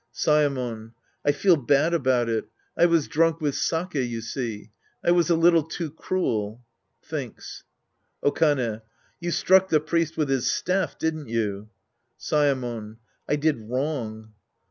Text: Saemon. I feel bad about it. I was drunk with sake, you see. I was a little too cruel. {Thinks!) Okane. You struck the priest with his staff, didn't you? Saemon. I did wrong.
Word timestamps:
Saemon. 0.11 0.93
I 1.23 1.31
feel 1.31 1.55
bad 1.55 1.93
about 1.93 2.27
it. 2.27 2.47
I 2.75 2.87
was 2.87 3.07
drunk 3.07 3.39
with 3.39 3.53
sake, 3.53 3.93
you 3.93 4.19
see. 4.21 4.71
I 5.05 5.11
was 5.11 5.29
a 5.29 5.35
little 5.35 5.61
too 5.61 5.91
cruel. 5.91 6.65
{Thinks!) 7.03 7.63
Okane. 8.23 8.81
You 9.19 9.29
struck 9.29 9.69
the 9.69 9.79
priest 9.79 10.17
with 10.17 10.29
his 10.29 10.51
staff, 10.51 10.97
didn't 10.97 11.27
you? 11.27 11.69
Saemon. 12.19 12.97
I 13.29 13.35
did 13.35 13.59
wrong. 13.69 14.33